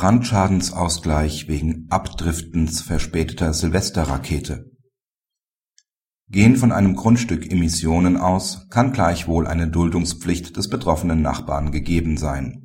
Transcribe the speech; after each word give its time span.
Brandschadensausgleich 0.00 1.46
wegen 1.46 1.84
Abdriftens 1.90 2.80
verspäteter 2.80 3.52
Silvesterrakete 3.52 4.70
Gehen 6.30 6.56
von 6.56 6.72
einem 6.72 6.96
Grundstück 6.96 7.52
Emissionen 7.52 8.16
aus, 8.16 8.66
kann 8.70 8.92
gleichwohl 8.92 9.46
eine 9.46 9.68
Duldungspflicht 9.68 10.56
des 10.56 10.70
betroffenen 10.70 11.20
Nachbarn 11.20 11.70
gegeben 11.70 12.16
sein. 12.16 12.62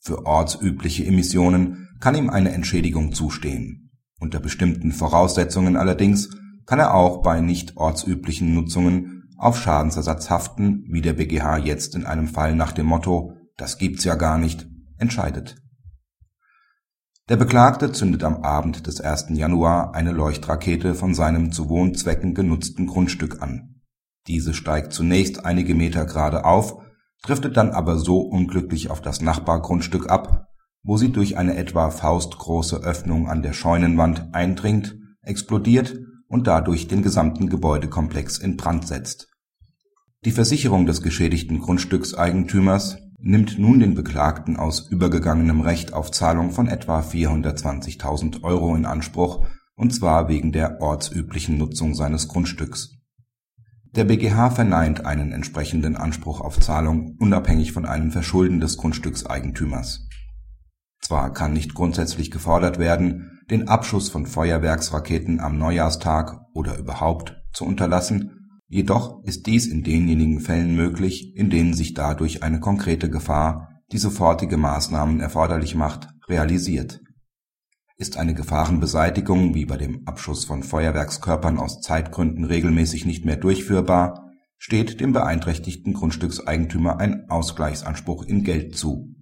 Für 0.00 0.24
ortsübliche 0.24 1.04
Emissionen 1.04 1.88
kann 1.98 2.14
ihm 2.14 2.30
eine 2.30 2.52
Entschädigung 2.52 3.12
zustehen. 3.12 3.90
Unter 4.20 4.38
bestimmten 4.38 4.92
Voraussetzungen 4.92 5.76
allerdings 5.76 6.30
kann 6.64 6.78
er 6.78 6.94
auch 6.94 7.22
bei 7.22 7.40
nicht 7.40 7.76
ortsüblichen 7.76 8.54
Nutzungen 8.54 9.24
auf 9.36 9.60
Schadensersatz 9.60 10.30
haften, 10.30 10.84
wie 10.88 11.00
der 11.00 11.14
BGH 11.14 11.56
jetzt 11.58 11.96
in 11.96 12.06
einem 12.06 12.28
Fall 12.28 12.54
nach 12.54 12.70
dem 12.70 12.86
Motto 12.86 13.32
Das 13.56 13.78
gibt's 13.78 14.04
ja 14.04 14.14
gar 14.14 14.38
nicht 14.38 14.68
entscheidet 14.96 15.56
der 17.28 17.36
Beklagte 17.36 17.92
zündet 17.92 18.24
am 18.24 18.42
Abend 18.42 18.86
des 18.86 19.00
1. 19.00 19.26
Januar 19.30 19.94
eine 19.94 20.12
Leuchtrakete 20.12 20.94
von 20.94 21.14
seinem 21.14 21.52
zu 21.52 21.68
Wohnzwecken 21.68 22.34
genutzten 22.34 22.86
Grundstück 22.86 23.42
an. 23.42 23.82
Diese 24.26 24.54
steigt 24.54 24.92
zunächst 24.92 25.44
einige 25.44 25.74
Meter 25.74 26.06
gerade 26.06 26.44
auf, 26.44 26.76
driftet 27.22 27.56
dann 27.56 27.70
aber 27.70 27.98
so 27.98 28.20
unglücklich 28.20 28.90
auf 28.90 29.02
das 29.02 29.20
Nachbargrundstück 29.20 30.08
ab, 30.08 30.46
wo 30.82 30.96
sie 30.96 31.10
durch 31.10 31.36
eine 31.36 31.56
etwa 31.56 31.90
faustgroße 31.90 32.76
Öffnung 32.76 33.28
an 33.28 33.42
der 33.42 33.52
Scheunenwand 33.52 34.28
eindringt, 34.32 34.96
explodiert 35.22 35.98
und 36.28 36.46
dadurch 36.46 36.88
den 36.88 37.02
gesamten 37.02 37.48
Gebäudekomplex 37.48 38.38
in 38.38 38.56
Brand 38.56 38.86
setzt. 38.86 39.28
Die 40.24 40.30
Versicherung 40.30 40.86
des 40.86 41.02
geschädigten 41.02 41.60
Grundstückseigentümers 41.60 42.98
nimmt 43.20 43.58
nun 43.58 43.80
den 43.80 43.94
Beklagten 43.94 44.56
aus 44.56 44.88
übergegangenem 44.88 45.60
Recht 45.60 45.92
auf 45.92 46.10
Zahlung 46.10 46.52
von 46.52 46.68
etwa 46.68 47.00
420.000 47.00 48.42
Euro 48.42 48.74
in 48.74 48.86
Anspruch, 48.86 49.46
und 49.74 49.94
zwar 49.94 50.28
wegen 50.28 50.52
der 50.52 50.80
ortsüblichen 50.80 51.58
Nutzung 51.58 51.94
seines 51.94 52.28
Grundstücks. 52.28 52.96
Der 53.96 54.04
BGH 54.04 54.50
verneint 54.50 55.06
einen 55.06 55.32
entsprechenden 55.32 55.96
Anspruch 55.96 56.40
auf 56.40 56.60
Zahlung 56.60 57.16
unabhängig 57.18 57.72
von 57.72 57.86
einem 57.86 58.12
Verschulden 58.12 58.60
des 58.60 58.76
Grundstückseigentümers. 58.76 60.06
Zwar 61.00 61.32
kann 61.32 61.52
nicht 61.52 61.74
grundsätzlich 61.74 62.30
gefordert 62.30 62.78
werden, 62.78 63.40
den 63.50 63.66
Abschuss 63.66 64.10
von 64.10 64.26
Feuerwerksraketen 64.26 65.40
am 65.40 65.58
Neujahrstag 65.58 66.40
oder 66.52 66.76
überhaupt 66.76 67.42
zu 67.52 67.64
unterlassen 67.64 68.37
Jedoch 68.70 69.24
ist 69.24 69.46
dies 69.46 69.66
in 69.66 69.82
denjenigen 69.82 70.40
Fällen 70.40 70.76
möglich, 70.76 71.34
in 71.34 71.48
denen 71.48 71.72
sich 71.72 71.94
dadurch 71.94 72.42
eine 72.42 72.60
konkrete 72.60 73.08
Gefahr, 73.08 73.80
die 73.92 73.98
sofortige 73.98 74.58
Maßnahmen 74.58 75.20
erforderlich 75.20 75.74
macht, 75.74 76.08
realisiert. 76.28 77.00
Ist 77.96 78.18
eine 78.18 78.34
Gefahrenbeseitigung 78.34 79.54
wie 79.54 79.64
bei 79.64 79.78
dem 79.78 80.06
Abschuss 80.06 80.44
von 80.44 80.62
Feuerwerkskörpern 80.62 81.58
aus 81.58 81.80
Zeitgründen 81.80 82.44
regelmäßig 82.44 83.06
nicht 83.06 83.24
mehr 83.24 83.36
durchführbar, 83.36 84.30
steht 84.58 85.00
dem 85.00 85.14
beeinträchtigten 85.14 85.94
Grundstückseigentümer 85.94 86.98
ein 86.98 87.30
Ausgleichsanspruch 87.30 88.24
in 88.24 88.44
Geld 88.44 88.76
zu. 88.76 89.14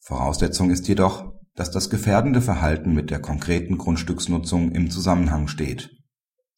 Voraussetzung 0.00 0.70
ist 0.70 0.88
jedoch, 0.88 1.34
dass 1.54 1.70
das 1.70 1.90
gefährdende 1.90 2.40
Verhalten 2.40 2.94
mit 2.94 3.10
der 3.10 3.20
konkreten 3.20 3.76
Grundstücksnutzung 3.76 4.72
im 4.72 4.90
Zusammenhang 4.90 5.46
steht. 5.46 5.90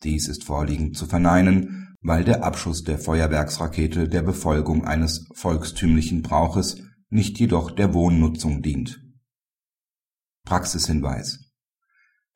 Dies 0.05 0.29
ist 0.29 0.45
vorliegend 0.45 0.97
zu 0.97 1.07
verneinen 1.07 1.88
weil 2.01 2.25
der 2.25 2.45
Abschuss 2.45 2.85
der 2.85 2.99
Feuerwerksrakete 2.99 4.09
der 4.09 4.23
Befolgung 4.23 4.85
eines 4.85 5.29
volkstümlichen 5.35 6.23
Brauches, 6.23 6.83
nicht 7.11 7.39
jedoch 7.41 7.71
der 7.71 7.95
Wohnnutzung 7.95 8.63
dient. 8.63 9.01
Praxishinweis 10.45 11.53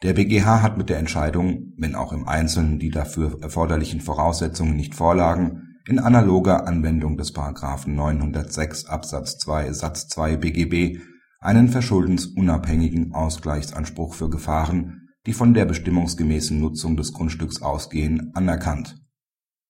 Der 0.03 0.15
BGH 0.15 0.63
hat 0.63 0.79
mit 0.79 0.89
der 0.89 0.99
Entscheidung, 0.99 1.73
wenn 1.77 1.95
auch 1.95 2.13
im 2.13 2.27
Einzelnen 2.27 2.79
die 2.79 2.91
dafür 2.91 3.39
erforderlichen 3.43 4.01
Voraussetzungen 4.01 4.77
nicht 4.77 4.95
vorlagen, 4.95 5.63
in 5.89 5.99
analoger 5.99 6.67
Anwendung 6.67 7.17
des§ 7.17 7.35
906 7.89 8.87
Absatz 8.87 9.39
2 9.39 9.73
Satz 9.73 10.09
2 10.09 10.37
BGB 10.37 11.01
einen 11.41 11.69
verschuldensunabhängigen 11.69 13.15
Ausgleichsanspruch 13.15 14.15
für 14.15 14.31
Gefahren, 14.31 15.09
die 15.27 15.33
von 15.33 15.55
der 15.55 15.65
bestimmungsgemäßen 15.65 16.61
Nutzung 16.61 16.97
des 16.97 17.13
Grundstücks 17.13 17.63
ausgehen, 17.63 18.31
anerkannt 18.35 19.02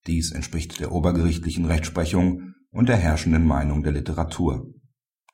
dies 0.07 0.33
entspricht 0.33 0.81
der 0.81 0.93
obergerichtlichen 0.93 1.65
Rechtsprechung 1.65 2.55
und 2.71 2.89
der 2.89 2.97
herrschenden 2.97 3.47
Meinung 3.47 3.83
der 3.83 3.93
Literatur. 3.93 4.73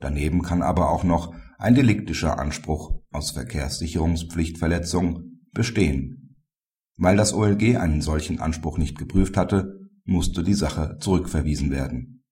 Daneben 0.00 0.42
kann 0.42 0.62
aber 0.62 0.90
auch 0.90 1.04
noch 1.04 1.34
ein 1.58 1.74
deliktischer 1.74 2.38
Anspruch 2.38 3.00
aus 3.10 3.32
Verkehrssicherungspflichtverletzung 3.32 5.40
bestehen. 5.52 6.36
Weil 6.96 7.16
das 7.16 7.32
OLG 7.32 7.76
einen 7.76 8.02
solchen 8.02 8.40
Anspruch 8.40 8.78
nicht 8.78 8.98
geprüft 8.98 9.36
hatte, 9.36 9.78
musste 10.04 10.42
die 10.42 10.54
Sache 10.54 10.96
zurückverwiesen 11.00 11.70
werden 11.70 12.17